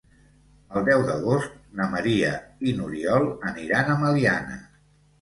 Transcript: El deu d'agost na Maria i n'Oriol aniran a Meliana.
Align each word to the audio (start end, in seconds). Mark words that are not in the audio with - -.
El 0.79 0.87
deu 0.87 1.03
d'agost 1.09 1.59
na 1.81 1.87
Maria 1.93 2.33
i 2.67 2.75
n'Oriol 2.81 3.31
aniran 3.55 3.97
a 3.99 4.03
Meliana. 4.05 4.63